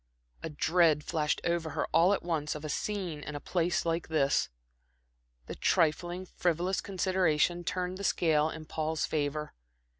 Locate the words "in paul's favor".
8.49-9.53